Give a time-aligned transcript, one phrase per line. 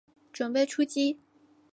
[0.33, 1.19] 準备出击